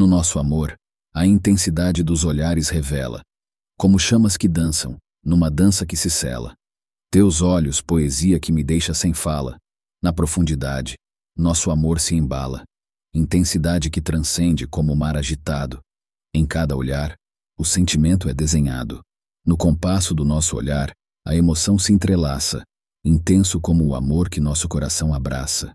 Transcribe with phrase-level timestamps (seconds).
[0.00, 0.76] No nosso amor,
[1.12, 3.20] a intensidade dos olhares revela,
[3.76, 6.54] como chamas que dançam, numa dança que se cela.
[7.10, 9.58] Teus olhos, poesia que me deixa sem fala.
[10.02, 10.94] Na profundidade,
[11.36, 12.64] nosso amor se embala.
[13.12, 15.82] Intensidade que transcende como o mar agitado.
[16.34, 17.14] Em cada olhar,
[17.58, 19.02] o sentimento é desenhado.
[19.44, 20.92] No compasso do nosso olhar,
[21.26, 22.62] a emoção se entrelaça,
[23.04, 25.74] intenso como o amor que nosso coração abraça.